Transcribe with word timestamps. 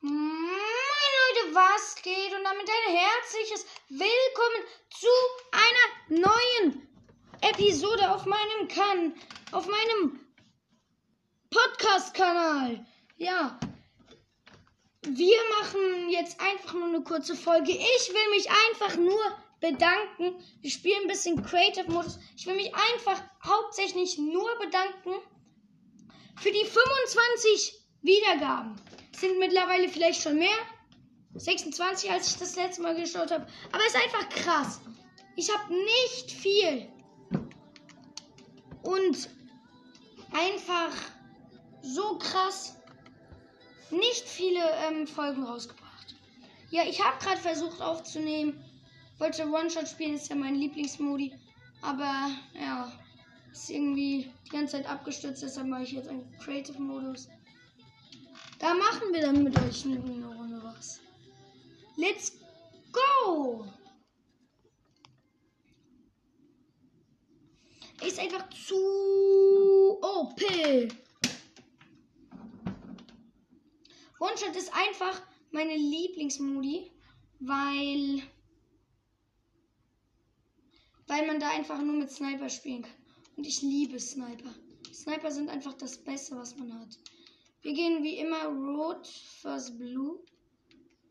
Moin 0.00 0.14
Leute, 0.14 1.54
was 1.56 1.96
geht? 2.02 2.32
Und 2.32 2.44
damit 2.44 2.68
ein 2.68 2.96
herzliches 2.96 3.66
Willkommen 3.88 4.64
zu 4.90 5.08
einer 5.50 6.20
neuen 6.20 6.88
Episode 7.40 8.08
auf 8.08 8.24
meinem 8.24 8.68
Kan 8.68 9.14
auf 9.50 9.66
meinem 9.66 10.20
Podcast-Kanal. 11.50 12.86
Ja. 13.16 13.58
Wir 15.02 15.38
machen 15.58 16.10
jetzt 16.10 16.40
einfach 16.40 16.74
nur 16.74 16.86
eine 16.86 17.02
kurze 17.02 17.34
Folge. 17.34 17.72
Ich 17.72 18.08
will 18.12 18.30
mich 18.30 18.48
einfach 18.68 18.96
nur 18.98 19.20
bedanken. 19.58 20.44
Wir 20.60 20.70
spielen 20.70 21.02
ein 21.02 21.08
bisschen 21.08 21.44
Creative 21.44 21.90
Modus. 21.90 22.20
Ich 22.36 22.46
will 22.46 22.54
mich 22.54 22.72
einfach 22.72 23.20
hauptsächlich 23.44 24.16
nur 24.16 24.48
bedanken 24.60 25.14
für 26.40 26.52
die 26.52 26.64
25 26.64 27.74
Wiedergaben. 28.02 28.80
Sind 29.20 29.38
mittlerweile 29.38 29.88
vielleicht 29.88 30.22
schon 30.22 30.38
mehr. 30.38 30.48
26, 31.34 32.10
als 32.10 32.32
ich 32.32 32.38
das 32.38 32.56
letzte 32.56 32.82
Mal 32.82 32.94
geschaut 32.94 33.30
habe. 33.30 33.46
Aber 33.72 33.82
es 33.86 33.94
ist 33.94 34.02
einfach 34.02 34.28
krass. 34.28 34.80
Ich 35.36 35.54
habe 35.54 35.72
nicht 35.72 36.30
viel. 36.30 36.88
Und 38.82 39.28
einfach 40.32 40.92
so 41.82 42.18
krass 42.18 42.76
nicht 43.90 44.28
viele 44.28 44.60
ähm, 44.86 45.06
Folgen 45.06 45.44
rausgebracht. 45.44 46.14
Ja, 46.70 46.82
ich 46.84 47.02
habe 47.02 47.18
gerade 47.22 47.40
versucht 47.40 47.80
aufzunehmen. 47.80 48.62
Wollte 49.18 49.48
One-Shot 49.48 49.88
spielen, 49.88 50.14
ist 50.14 50.28
ja 50.28 50.36
mein 50.36 50.54
Lieblingsmodi. 50.54 51.32
Aber 51.82 52.30
ja, 52.54 52.92
ist 53.50 53.70
irgendwie 53.70 54.30
die 54.46 54.50
ganze 54.50 54.76
Zeit 54.76 54.88
abgestürzt, 54.88 55.42
deshalb 55.42 55.68
mache 55.68 55.84
ich 55.84 55.92
jetzt 55.92 56.08
einen 56.08 56.30
Creative-Modus. 56.38 57.28
Da 58.58 58.74
machen 58.74 59.12
wir 59.12 59.20
dann 59.20 59.44
mit 59.44 59.56
euch 59.60 59.84
eine 59.84 59.98
Runde 60.00 60.60
was. 60.64 61.00
Let's 61.96 62.32
go! 62.92 63.64
Ist 68.04 68.18
einfach 68.18 68.48
zu 68.50 69.98
OP. 70.02 70.40
One-Shot 74.20 74.56
ist 74.56 74.72
einfach 74.74 75.22
meine 75.52 75.76
Lieblingsmodi, 75.76 76.90
weil 77.38 78.22
weil 81.06 81.26
man 81.26 81.40
da 81.40 81.50
einfach 81.50 81.80
nur 81.80 81.94
mit 81.94 82.10
Sniper 82.10 82.50
spielen 82.50 82.82
kann. 82.82 82.92
Und 83.36 83.46
ich 83.46 83.62
liebe 83.62 83.98
Sniper. 83.98 84.52
Sniper 84.92 85.30
sind 85.30 85.48
einfach 85.48 85.74
das 85.74 85.96
Beste, 85.96 86.36
was 86.36 86.56
man 86.56 86.78
hat. 86.80 86.98
Wir 87.62 87.72
gehen 87.72 88.02
wie 88.04 88.18
immer 88.18 88.44
Rot 88.44 89.06
first 89.06 89.78
Blue. 89.78 90.20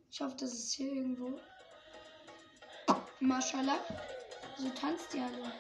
Ich 0.10 0.22
hoffe, 0.22 0.36
das 0.40 0.54
ist 0.54 0.74
hier 0.74 0.94
irgendwo. 0.94 1.40
Mashallah. 3.20 3.80
So 4.58 4.70
tanzt 4.70 5.14
die 5.14 5.20
alle. 5.20 5.52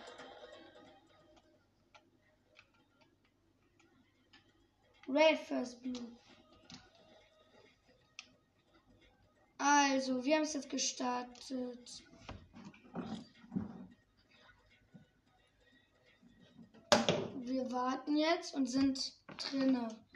Red 5.10 5.40
first 5.40 5.82
Blue. 5.82 6.18
Also, 9.58 10.24
wir 10.24 10.36
haben 10.36 10.44
es 10.44 10.54
jetzt 10.54 10.70
gestartet. 10.70 12.04
Wir 17.36 17.72
warten 17.72 18.16
jetzt 18.16 18.54
und 18.54 18.68
sind 18.68 19.14
drinnen. 19.38 20.07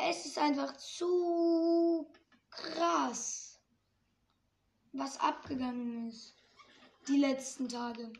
Es 0.00 0.26
ist 0.26 0.38
einfach 0.38 0.76
zu 0.76 2.08
krass, 2.50 3.60
was 4.92 5.18
abgegangen 5.18 6.08
ist 6.08 6.36
die 7.08 7.16
letzten 7.16 7.68
Tage. 7.68 8.12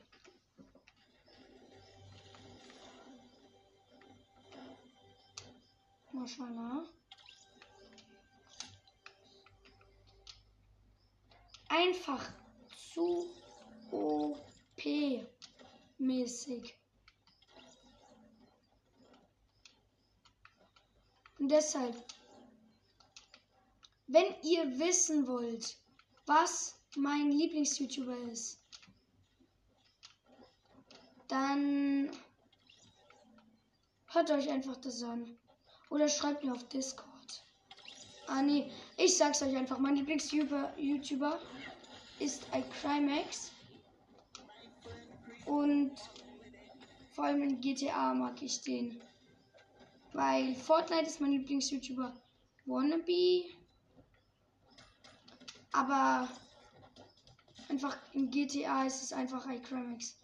Maschallah. 6.10 6.84
Einfach 11.68 12.28
zu 12.92 13.24
OP-mäßig. 13.92 15.28
Deshalb, 21.48 21.96
wenn 24.06 24.34
ihr 24.42 24.78
wissen 24.78 25.26
wollt, 25.26 25.78
was 26.26 26.78
mein 26.94 27.32
Lieblings-YouTuber 27.32 28.18
ist, 28.30 28.60
dann 31.28 32.10
hört 34.08 34.30
euch 34.30 34.50
einfach 34.50 34.76
das 34.76 35.02
an. 35.02 35.38
Oder 35.88 36.10
schreibt 36.10 36.44
mir 36.44 36.52
auf 36.52 36.68
Discord. 36.68 37.44
Ah 38.26 38.42
nee, 38.42 38.70
ich 38.98 39.16
sag's 39.16 39.40
euch 39.40 39.56
einfach. 39.56 39.78
Mein 39.78 39.96
Lieblings-YouTuber 39.96 41.40
ist 42.18 42.46
iCrimex. 42.52 43.52
Und 45.46 45.92
vor 47.12 47.24
allem 47.24 47.42
in 47.42 47.60
GTA 47.62 48.12
mag 48.12 48.42
ich 48.42 48.60
den. 48.60 49.00
Weil 50.12 50.54
Fortnite 50.54 51.06
ist 51.06 51.20
mein 51.20 51.32
Lieblings-YouTuber. 51.32 52.14
Wannabe. 52.66 53.44
Aber 55.72 56.28
einfach 57.68 57.96
in 58.12 58.30
GTA 58.30 58.84
ist 58.84 59.02
es 59.02 59.12
einfach 59.12 59.46
iCrimex. 59.48 60.18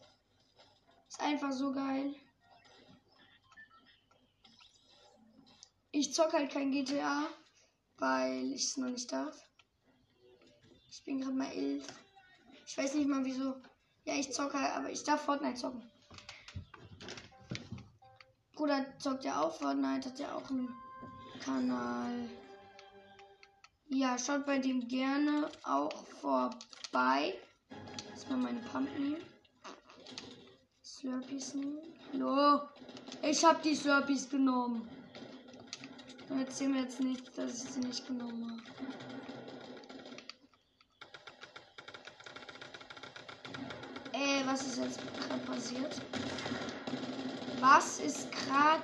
Ist 1.08 1.20
einfach 1.20 1.52
so 1.52 1.72
geil. 1.72 2.14
Ich 5.92 6.12
zock 6.12 6.32
halt 6.32 6.50
kein 6.50 6.72
GTA, 6.72 7.28
weil 7.98 8.52
ich 8.52 8.64
es 8.64 8.76
noch 8.76 8.88
nicht 8.88 9.12
darf. 9.12 9.40
Ich 10.90 11.04
bin 11.04 11.20
gerade 11.20 11.36
mal 11.36 11.52
elf. 11.52 11.86
Ich 12.66 12.76
weiß 12.76 12.94
nicht 12.94 13.08
mal 13.08 13.24
wieso. 13.24 13.54
Ja, 14.04 14.14
ich 14.14 14.32
zocke, 14.32 14.58
aber 14.58 14.90
ich 14.90 15.04
darf 15.04 15.24
Fortnite 15.24 15.54
zocken. 15.54 15.88
Bruder 18.54 18.86
zockt 18.98 19.24
ja 19.24 19.40
auch 19.40 19.52
Fortnite, 19.52 20.08
hat 20.08 20.18
ja 20.18 20.32
auch 20.34 20.48
einen 20.48 20.68
Kanal. 21.44 22.28
Ja, 23.88 24.16
schaut 24.18 24.46
bei 24.46 24.58
dem 24.58 24.86
gerne 24.86 25.50
auch 25.64 26.06
vorbei. 26.20 27.34
Erstmal 28.10 28.38
meine 28.38 28.60
Pump 28.60 28.88
nehmen. 28.98 29.22
Slurpees 30.82 31.54
nehmen. 31.54 31.78
Hallo. 32.12 32.60
Ich 33.22 33.44
hab 33.44 33.62
die 33.62 33.74
Slurpees 33.74 34.30
genommen. 34.30 34.88
Dann 36.28 36.40
erzähl 36.40 36.68
mir 36.68 36.82
jetzt 36.82 37.00
nicht, 37.00 37.36
dass 37.36 37.64
ich 37.64 37.70
sie 37.70 37.80
nicht 37.80 38.06
genommen 38.06 38.50
habe. 38.50 38.62
Ey, 44.12 44.46
was 44.46 44.62
ist 44.62 44.78
jetzt 44.78 45.00
gerade 45.18 45.40
passiert? 45.44 46.00
Was 47.66 47.98
ist 47.98 48.30
gerade. 48.30 48.82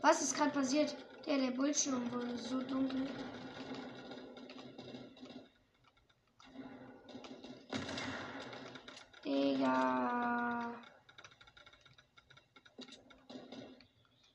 Was 0.00 0.22
ist 0.22 0.34
gerade 0.34 0.50
passiert? 0.52 0.96
Der, 1.26 1.36
der 1.36 1.50
Bildschirm 1.50 2.10
wurde 2.10 2.38
so 2.38 2.62
dunkel. 2.62 3.02
Digga. 9.22 10.72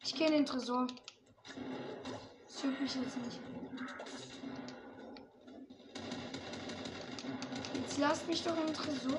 Ich 0.04 0.14
gehe 0.14 0.28
in 0.28 0.34
den 0.34 0.46
Tresor. 0.46 0.86
Das 2.46 2.62
juckt 2.62 2.82
mich 2.82 2.96
jetzt 2.96 3.18
nicht. 3.18 3.40
Jetzt 7.74 7.98
lasst 7.98 8.28
mich 8.28 8.44
doch 8.44 8.58
im 8.58 8.72
Tresor. 8.72 9.18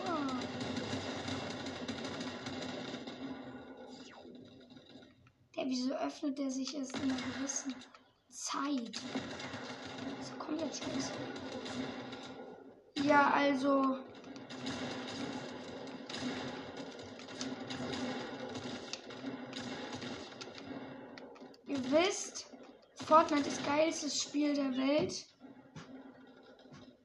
Wieso 5.73 5.95
öffnet 5.95 6.39
der 6.39 6.51
sich 6.51 6.77
erst 6.77 6.95
in 6.97 7.05
einer 7.11 7.23
gewissen 7.35 7.75
Zeit? 8.29 9.01
So 10.21 10.35
komplett 10.39 10.77
scheiße. 10.77 11.13
Ja, 13.03 13.31
also. 13.31 13.97
Ihr 21.67 21.91
wisst, 21.91 22.45
Fortnite 23.07 23.49
ist 23.49 23.65
geilstes 23.65 24.21
Spiel 24.21 24.53
der 24.53 24.77
Welt. 24.77 25.25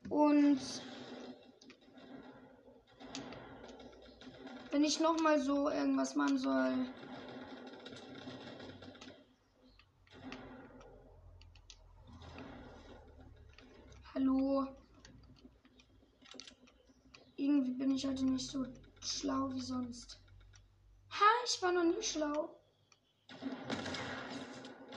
Und 0.10 0.60
wenn 4.72 4.84
ich 4.84 5.00
noch 5.00 5.18
mal 5.22 5.40
so 5.40 5.70
irgendwas 5.70 6.16
machen 6.16 6.38
soll, 6.38 6.74
ich 17.98 18.06
heute 18.06 18.26
nicht 18.26 18.48
so 18.48 18.64
schlau 19.02 19.52
wie 19.54 19.60
sonst. 19.60 20.20
Ha, 21.10 21.26
ich 21.46 21.60
war 21.64 21.72
noch 21.72 21.84
nie 21.84 22.04
schlau. 22.04 22.56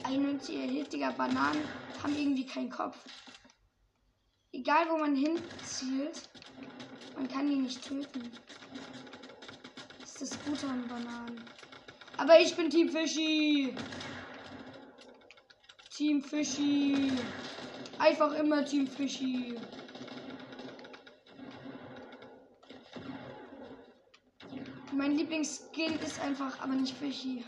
91 0.04 0.54
hittiger 0.54 1.10
Bananen 1.12 1.64
haben 2.02 2.14
irgendwie 2.14 2.44
keinen 2.44 2.68
Kopf. 2.68 2.98
Egal 4.52 4.90
wo 4.90 4.98
man 4.98 5.16
hinzielt, 5.16 6.28
man 7.16 7.26
kann 7.26 7.48
die 7.48 7.56
nicht 7.56 7.82
töten. 7.82 8.32
Das 10.00 10.20
ist 10.20 10.34
das 10.34 10.44
Gute 10.44 10.66
an 10.66 10.86
Bananen. 10.86 11.42
Aber 12.18 12.38
ich 12.38 12.54
bin 12.54 12.68
Team 12.68 12.90
Fischi. 12.90 13.74
Team 15.96 16.22
Fischi. 16.22 17.12
Einfach 17.98 18.34
immer 18.34 18.62
Team 18.62 18.86
Fischi. 18.86 19.56
Mein 25.00 25.16
Lieblingsskin 25.16 25.98
ist 26.00 26.20
einfach 26.20 26.60
aber 26.60 26.74
nicht 26.74 26.94
Fischi. 26.94 27.42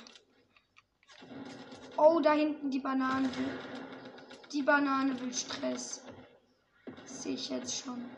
Oh, 1.98 2.18
da 2.18 2.32
hinten 2.32 2.70
die 2.70 2.78
Banane. 2.78 3.28
Die 4.50 4.62
Banane 4.62 5.20
will 5.20 5.34
Stress. 5.34 6.02
Sehe 7.04 7.34
ich 7.34 7.50
jetzt 7.50 7.76
schon. 7.76 8.10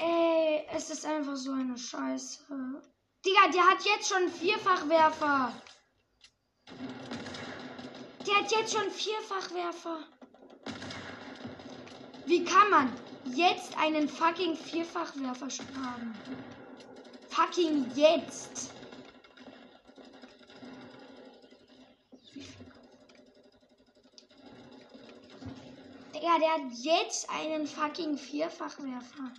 Ey, 0.00 0.66
es 0.74 0.90
ist 0.90 1.06
einfach 1.06 1.36
so 1.36 1.52
eine 1.52 1.78
Scheiße. 1.78 2.42
Digga, 3.24 3.48
der 3.54 3.62
hat 3.62 3.84
jetzt 3.84 4.08
schon 4.08 4.28
Vierfachwerfer. 4.28 5.52
Der 8.26 8.34
hat 8.34 8.50
jetzt 8.50 8.72
schon 8.74 8.90
Vierfachwerfer. 8.90 10.00
Wie 12.30 12.44
kann 12.44 12.70
man 12.70 12.92
jetzt 13.24 13.76
einen 13.76 14.08
fucking 14.08 14.54
Vierfachwerfer 14.54 15.48
haben? 15.82 16.14
Fucking 17.28 17.90
jetzt. 17.96 18.70
Digga, 26.14 26.38
der 26.38 26.52
hat 26.52 26.72
jetzt 26.74 27.28
einen 27.30 27.66
fucking 27.66 28.16
Vierfachwerfer. 28.16 29.32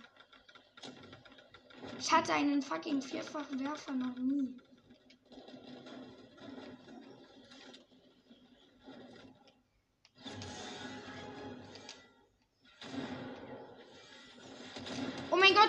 Ich 1.98 2.12
hatte 2.12 2.34
einen 2.34 2.60
fucking 2.60 3.00
Vierfachwerfer 3.00 3.92
noch 3.92 4.16
nie. 4.16 4.54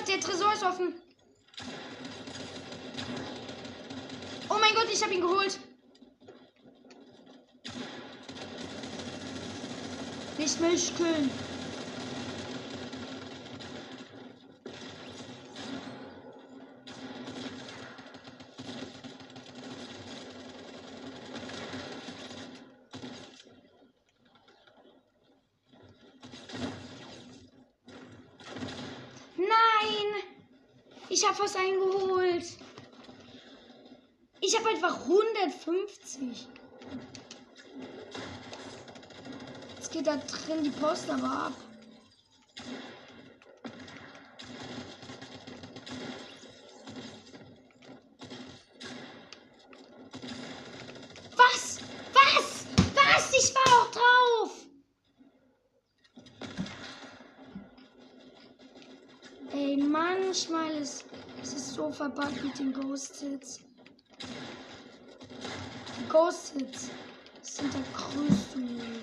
Der 0.07 0.19
Tresor 0.19 0.53
ist 0.53 0.63
offen. 0.63 0.93
Oh 4.49 4.57
mein 4.59 4.75
Gott, 4.75 4.87
ich 4.91 5.01
habe 5.01 5.13
ihn 5.13 5.21
geholt. 5.21 5.57
Nicht 10.37 10.59
Milchkühlen. 10.59 11.29
Nein! 29.37 30.23
Ich 31.23 31.29
habe 31.29 31.39
was 31.39 31.55
eingeholt. 31.55 32.43
Ich 34.41 34.59
habe 34.59 34.67
einfach 34.67 34.99
150. 35.03 36.49
Jetzt 39.77 39.91
geht 39.93 40.05
da 40.05 40.17
drin 40.17 40.65
die 40.65 40.69
Post 40.69 41.09
aber 41.09 41.23
ab. 41.23 41.53
Was? 51.37 51.79
Was? 52.13 52.65
Was? 52.95 53.31
Ich 53.31 53.55
war 53.55 53.79
auch 53.79 53.91
drauf. 53.91 54.65
Ey, 59.53 59.77
manchmal 59.77 60.75
ist 60.75 61.05
verbuggt 61.93 62.43
mit 62.43 62.57
den 62.57 62.73
Ghost 62.73 63.17
Hits. 63.17 63.59
Die 65.99 66.09
Ghost 66.09 66.53
Hits 66.57 66.89
sind 67.41 67.71
der 67.73 67.83
größte 67.93 68.57
Müll. 68.57 69.01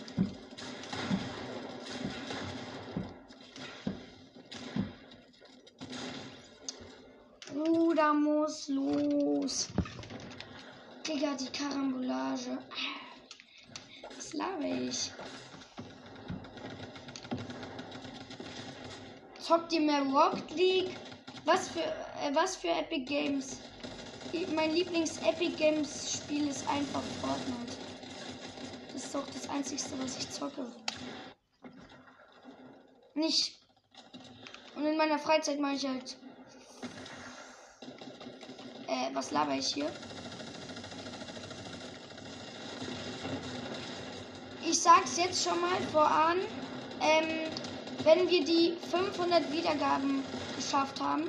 Bruder 7.54 8.12
muss 8.12 8.68
los. 8.68 9.68
Digga, 11.06 11.34
die 11.38 11.46
Karambolage. 11.46 12.58
Was 14.16 14.32
laber 14.32 14.64
ich? 14.64 15.12
Zockt 19.38 19.72
ihr 19.72 19.80
mehr 19.80 20.02
Rocket 20.02 20.50
League? 20.56 20.96
Was 21.44 21.68
für, 21.68 21.82
äh, 22.20 22.34
was 22.34 22.56
für 22.56 22.68
Epic 22.68 23.04
Games? 23.04 23.60
Mein 24.54 24.70
Lieblings-Epic 24.70 25.56
Games 25.56 26.12
Spiel 26.12 26.48
ist 26.48 26.68
einfach 26.68 27.02
Fortnite. 27.20 27.76
Das 28.92 29.04
ist 29.04 29.14
doch 29.14 29.26
das 29.28 29.48
einzigste, 29.48 29.98
was 29.98 30.16
ich 30.16 30.30
zocke. 30.30 30.66
Nicht. 33.14 33.58
Und 34.76 34.86
in 34.86 34.96
meiner 34.96 35.18
Freizeit 35.18 35.58
mache 35.58 35.74
ich 35.74 35.86
halt. 35.86 36.16
Äh, 38.86 39.14
was 39.14 39.30
laber 39.30 39.54
ich 39.54 39.72
hier? 39.72 39.90
Ich 44.62 44.80
sag's 44.80 45.16
jetzt 45.16 45.42
schon 45.42 45.60
mal 45.60 45.82
voran. 45.90 46.38
Ähm, 47.00 47.52
wenn 48.04 48.28
wir 48.28 48.44
die 48.44 48.76
500 48.90 49.50
Wiedergaben 49.50 50.24
geschafft 50.54 51.00
haben, 51.00 51.28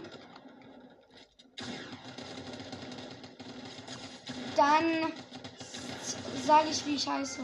dann 4.61 5.11
sage 6.45 6.69
ich, 6.69 6.85
wie 6.85 6.95
ich 6.95 7.07
heiße. 7.07 7.43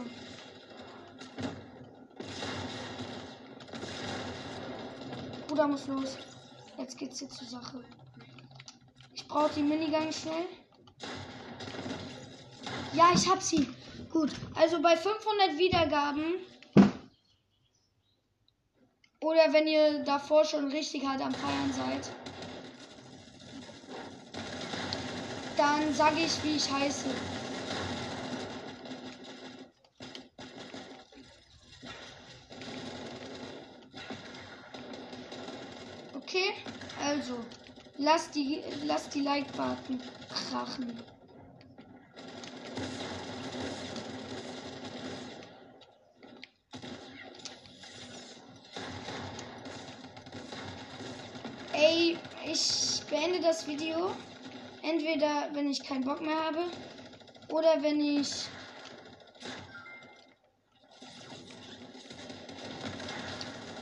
Bruder 5.47 5.67
muss 5.67 5.87
los. 5.87 6.17
Jetzt 6.77 6.97
geht's 6.97 7.19
hier 7.19 7.29
zur 7.29 7.47
Sache. 7.47 7.83
Ich 9.15 9.27
brauche 9.27 9.51
die 9.55 9.63
Minigun 9.63 10.13
schnell. 10.13 10.45
Ja, 12.93 13.09
ich 13.15 13.27
hab 13.27 13.41
sie. 13.41 13.67
Gut. 14.11 14.31
Also 14.53 14.79
bei 14.79 14.95
500 14.95 15.57
Wiedergaben 15.57 16.35
oder 19.21 19.51
wenn 19.53 19.65
ihr 19.67 20.03
davor 20.03 20.45
schon 20.45 20.67
richtig 20.67 21.03
hart 21.05 21.21
am 21.21 21.33
Feiern 21.33 21.73
seid, 21.73 22.11
dann 25.57 25.93
sage 25.93 26.19
ich, 26.19 26.43
wie 26.43 26.55
ich 26.55 26.71
heiße. 26.71 27.09
Okay, 36.13 36.53
also 37.01 37.37
lasst 37.97 38.35
die, 38.35 38.61
lasst 38.83 39.13
die 39.15 39.21
Like-Button 39.21 40.01
krachen. 40.29 41.01
Ey, 51.73 52.17
ich 52.45 53.01
beende 53.09 53.39
das 53.39 53.67
Video. 53.67 54.11
Entweder 54.87 55.49
wenn 55.51 55.69
ich 55.69 55.83
keinen 55.83 56.05
Bock 56.05 56.21
mehr 56.21 56.45
habe 56.45 56.63
oder 57.49 57.83
wenn 57.83 57.99
ich 57.99 58.45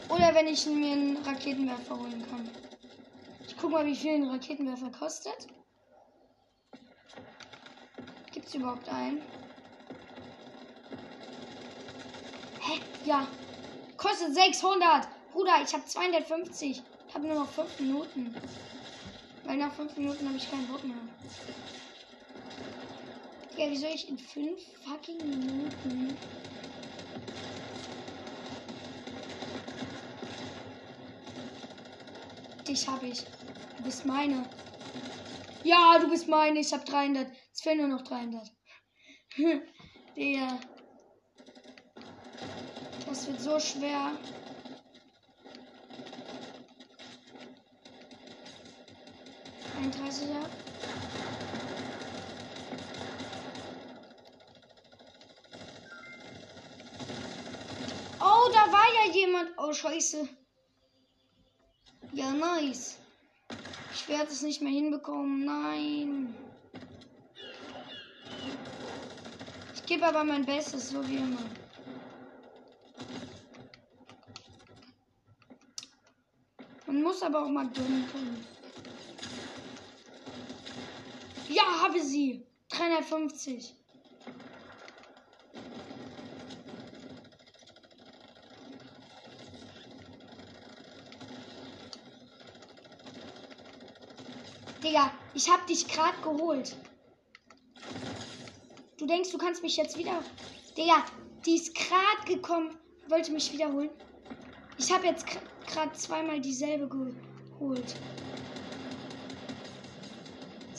oder 0.09 0.33
wenn 0.33 0.47
ich 0.47 0.65
mir 0.65 0.93
einen 0.93 1.17
Raketenwerfer 1.17 1.99
holen 1.99 2.25
kann. 2.27 2.49
Ich 3.47 3.55
guck 3.55 3.69
mal, 3.69 3.85
wie 3.85 3.95
viel 3.95 4.15
ein 4.15 4.23
Raketenwerfer 4.23 4.89
kostet. 4.89 5.47
Gibt 8.31 8.47
es 8.47 8.55
überhaupt 8.55 8.89
einen? 8.89 9.21
Hä? 12.61 12.79
Ja. 13.05 13.27
kostet 13.97 14.33
600. 14.33 15.07
Bruder, 15.31 15.61
ich 15.63 15.71
habe 15.71 15.85
250. 15.85 16.81
Ich 17.07 17.13
habe 17.13 17.27
nur 17.27 17.35
noch 17.35 17.49
5 17.49 17.79
Minuten. 17.79 18.35
Weil 19.55 19.61
nach 19.61 19.73
5 19.73 19.95
Minuten 19.95 20.27
habe 20.27 20.35
ich 20.35 20.51
keinen 20.51 20.67
Bock 20.67 20.83
mehr. 20.83 20.97
Ja, 23.55 23.71
wie 23.71 23.77
soll 23.77 23.91
ich 23.93 24.09
in 24.09 24.17
5 24.17 24.61
fucking 24.83 25.17
Minuten 25.29 26.17
Dich 32.67 32.85
habe 32.85 33.07
ich. 33.07 33.23
Du 33.77 33.83
bist 33.83 34.05
meine. 34.05 34.43
Ja, 35.63 35.99
du 35.99 36.09
bist 36.09 36.27
meine. 36.27 36.59
Ich 36.59 36.73
habe 36.73 36.83
300. 36.83 37.31
Es 37.53 37.61
fehlen 37.61 37.77
nur 37.77 37.87
noch 37.87 38.01
300. 38.01 38.51
Der. 40.17 40.59
Das 43.07 43.27
wird 43.27 43.39
so 43.39 43.57
schwer. 43.57 44.11
Einunddreißiger. 49.77 50.49
Oh, 58.19 58.49
da 58.53 58.71
war 58.71 58.85
ja 59.05 59.13
jemand. 59.13 59.51
Oh, 59.57 59.73
scheiße. 59.73 60.27
Ja, 62.13 62.31
nice. 62.31 62.97
Ich 63.93 64.07
werde 64.07 64.31
es 64.31 64.41
nicht 64.41 64.61
mehr 64.61 64.71
hinbekommen. 64.71 65.45
Nein. 65.45 66.35
Ich 69.73 69.85
gebe 69.85 70.05
aber 70.05 70.23
mein 70.23 70.45
Bestes, 70.45 70.89
so 70.89 71.07
wie 71.07 71.17
immer. 71.17 71.41
Man 76.87 77.03
muss 77.03 77.21
aber 77.21 77.43
auch 77.43 77.49
mal 77.49 77.67
gönnen 77.69 78.07
können. 78.11 78.54
Ja, 81.49 81.63
habe 81.83 82.01
sie. 82.01 82.45
350. 82.69 83.75
Digga, 94.83 95.11
ich 95.33 95.49
hab 95.49 95.65
dich 95.67 95.87
gerade 95.87 96.17
geholt. 96.21 96.75
Du 98.97 99.05
denkst, 99.05 99.31
du 99.31 99.37
kannst 99.37 99.61
mich 99.63 99.77
jetzt 99.77 99.97
wieder. 99.97 100.23
Digga, 100.77 101.05
die 101.45 101.55
ist 101.55 101.75
gerade 101.75 102.25
gekommen, 102.27 102.77
wollte 103.07 103.31
mich 103.31 103.51
wiederholen. 103.51 103.89
Ich 104.77 104.91
habe 104.91 105.05
jetzt 105.05 105.25
gerade 105.67 105.93
zweimal 105.93 106.39
dieselbe 106.39 106.87
geholt. 106.87 107.95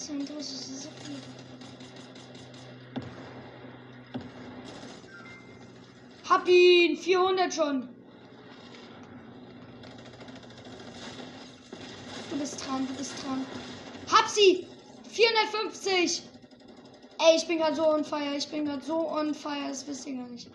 32 0.06 0.38
ist 0.38 0.82
so 0.84 0.88
viel. 1.04 1.16
Hab 6.28 6.48
ihn! 6.48 6.96
400 6.96 7.52
schon! 7.52 7.88
Du 12.30 12.36
bist 12.38 12.64
dran, 12.64 12.86
du 12.86 12.94
bist 12.94 13.12
dran. 13.24 13.44
Hab 14.12 14.28
sie! 14.28 14.66
450! 15.08 16.22
Ey, 17.18 17.36
ich 17.36 17.46
bin 17.46 17.58
gerade 17.58 17.74
so 17.74 17.88
on 17.88 18.04
fire. 18.04 18.36
Ich 18.36 18.48
bin 18.48 18.66
gerade 18.66 18.84
so 18.84 19.08
on 19.10 19.34
fire. 19.34 19.68
Das 19.68 19.86
wisst 19.86 20.06
ihr 20.06 20.16
gar 20.16 20.28
nicht. 20.28 20.48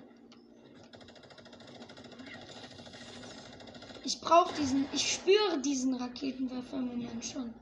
Ich 4.03 4.21
brauche 4.21 4.53
diesen. 4.53 4.85
Ich 4.93 5.13
spüre 5.13 5.59
diesen 5.59 5.95
Raketenwerfer 5.95 6.77
im 6.77 6.87
Moment 6.87 7.25
schon. 7.25 7.53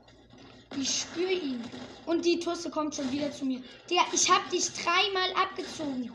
Ich 0.80 1.00
spüre 1.00 1.32
ihn. 1.32 1.62
Und 2.06 2.24
die 2.24 2.40
Tusse 2.40 2.70
kommt 2.70 2.94
schon 2.94 3.12
wieder 3.12 3.30
zu 3.30 3.44
mir. 3.44 3.62
Der, 3.90 4.02
ich 4.14 4.30
hab 4.30 4.48
dich 4.48 4.66
dreimal 4.72 5.30
abgezogen. 5.34 6.10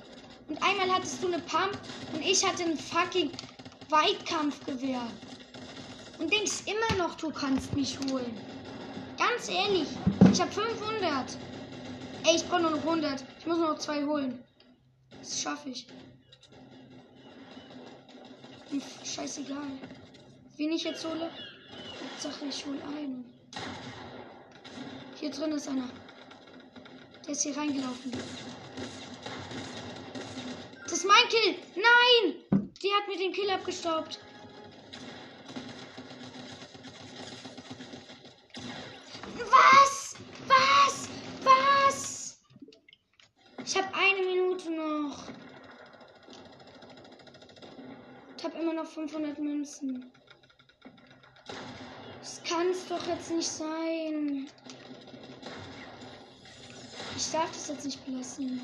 Und 0.48 0.64
einmal 0.64 0.92
hattest 0.92 1.22
du 1.22 1.28
eine 1.28 1.40
Pump 1.40 1.78
und 2.14 2.22
ich 2.26 2.44
hatte 2.44 2.64
ein 2.64 2.76
fucking 2.76 3.30
Weitkampfgewehr. 3.90 5.02
Und 6.18 6.34
denkst 6.34 6.64
immer 6.66 6.98
noch, 6.98 7.14
du 7.16 7.30
kannst 7.30 7.76
mich 7.76 8.00
holen. 8.10 8.36
Ganz 9.20 9.50
ehrlich, 9.50 9.88
ich 10.32 10.42
habe 10.42 10.52
500. 10.52 11.38
Ey, 12.24 12.36
ich 12.36 12.48
brauche 12.48 12.62
nur 12.62 12.72
noch 12.72 12.80
100. 12.80 13.24
Ich 13.40 13.46
muss 13.46 13.58
nur 13.58 13.70
noch 13.70 13.78
zwei 13.78 14.04
holen. 14.04 14.44
Das 15.20 15.42
schaffe 15.42 15.70
ich. 15.70 15.86
Hm, 18.72 18.82
scheißegal. 19.04 19.68
Wen 20.58 20.72
ich 20.72 20.86
jetzt 20.86 21.06
hole? 21.06 21.30
Hauptsache, 22.02 22.46
ich 22.50 22.66
hole 22.66 22.82
einen. 22.98 23.35
Hier 25.26 25.34
drin 25.34 25.54
ist 25.54 25.68
einer. 25.68 25.90
Der 27.26 27.32
ist 27.32 27.42
hier 27.42 27.58
reingelaufen. 27.58 28.12
Das 30.84 30.92
ist 30.92 31.06
mein 31.06 31.28
Kill. 31.30 31.56
Nein! 31.74 32.72
Die 32.84 32.92
hat 32.94 33.08
mir 33.08 33.18
den 33.18 33.34
Kill 33.34 33.50
abgestaubt. 33.50 34.20
Was? 39.50 40.16
Was? 40.48 41.10
Was? 41.44 42.40
Ich 43.66 43.76
habe 43.78 43.88
eine 43.96 44.28
Minute 44.28 44.70
noch. 44.70 45.24
Ich 48.38 48.44
habe 48.44 48.60
immer 48.60 48.74
noch 48.74 48.86
500 48.86 49.40
Münzen. 49.40 50.12
Das 52.26 52.42
kann 52.44 52.70
es 52.72 52.88
doch 52.88 53.06
jetzt 53.06 53.30
nicht 53.30 53.48
sein. 53.48 54.48
Ich 57.16 57.32
darf 57.32 57.52
das 57.52 57.68
jetzt 57.68 57.86
nicht 57.86 58.04
belassen. 58.04 58.62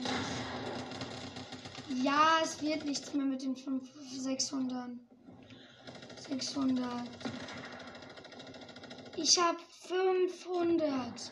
Ja, 2.04 2.40
es 2.42 2.60
wird 2.60 2.86
nichts 2.86 3.14
mehr 3.14 3.24
mit 3.24 3.44
den 3.44 3.56
5, 3.56 3.88
600. 4.18 4.90
600. 6.28 7.08
Ich 9.16 9.38
habe 9.38 9.60
500. 9.88 11.32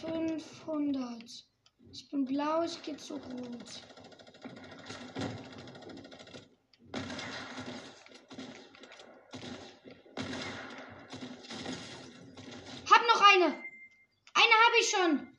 Fünfhundert. 0.00 1.46
Ich 1.92 2.10
bin 2.10 2.24
blau, 2.24 2.64
ich 2.64 2.82
gehe 2.82 2.96
zu 2.96 3.14
rot. 3.14 3.82
Hab 12.90 13.02
noch 13.02 13.20
eine. 13.34 13.46
Eine 14.34 14.54
habe 14.64 14.76
ich 14.80 14.90
schon. 14.90 15.38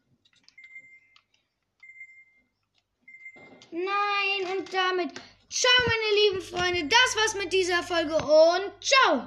Nein, 3.72 4.58
und 4.58 4.74
damit 4.74 5.22
ciao, 5.60 5.80
meine 5.88 6.10
lieben 6.20 6.42
Freunde. 6.42 6.88
Das 6.88 7.16
war's 7.18 7.36
mit 7.36 7.52
dieser 7.52 7.84
Folge 7.84 8.16
und 8.16 8.72
ciao. 8.82 9.18